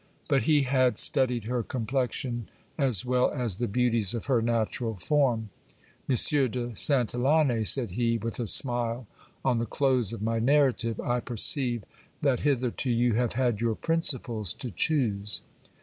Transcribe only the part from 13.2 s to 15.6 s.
had your principles to choose.